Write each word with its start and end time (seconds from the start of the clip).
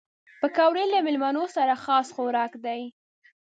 پکورې 0.41 0.83
له 0.93 0.99
مېلمنو 1.05 1.43
سره 1.55 1.73
خاص 1.83 2.07
خوراک 2.15 2.51
دي 2.65 2.81